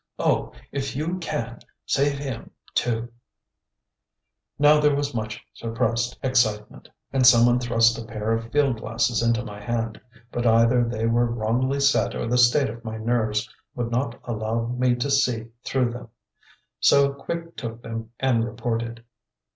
[0.17, 0.51] Oh!
[0.71, 3.09] if you can, save him, too."
[4.57, 9.21] Now there was much suppressed excitement, and some one thrust a pair of field glasses
[9.21, 10.01] into my hand,
[10.31, 14.65] but either they were wrongly set or the state of my nerves would not allow
[14.69, 16.09] me to see through them.
[16.79, 19.03] So Quick took them and reported.